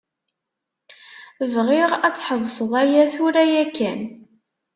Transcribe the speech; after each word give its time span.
Bɣiɣ 1.53 1.91
ad 2.07 2.13
tḥebseḍ 2.15 2.71
aya 2.81 3.03
tura 3.13 3.43
yakan. 3.51 4.01